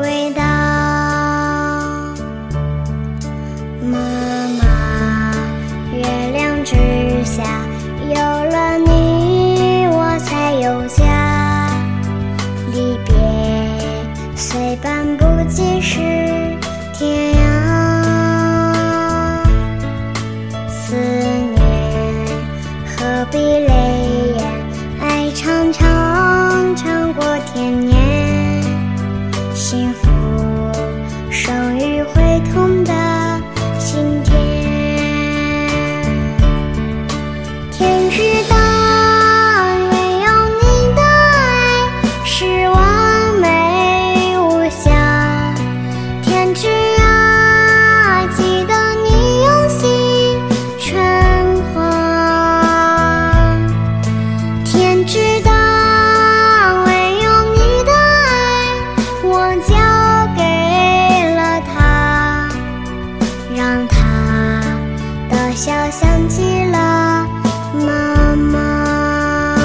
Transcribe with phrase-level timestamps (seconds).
[0.00, 0.42] 味道，
[3.80, 3.96] 妈
[4.58, 4.62] 妈，
[5.92, 6.74] 月亮之
[7.24, 7.42] 下，
[8.08, 11.04] 有了你，我才有家。
[12.72, 13.14] 离别
[14.34, 16.00] 虽半步即是
[16.92, 17.38] 天涯，
[20.68, 21.62] 思念
[22.84, 23.70] 何必泪
[65.54, 67.26] 笑想起了
[67.86, 69.56] 妈妈。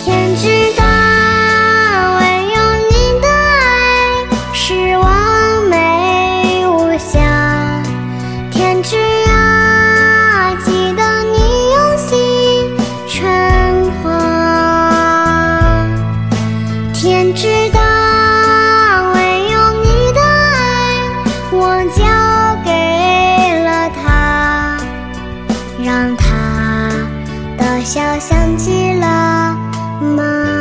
[0.00, 0.84] 天之大，
[2.18, 2.22] 唯
[2.54, 2.56] 有
[2.90, 2.92] 你
[3.22, 7.80] 的爱是完美无瑕。
[8.50, 9.32] 天之大，
[27.84, 29.54] 小想起了
[30.16, 30.53] 妈。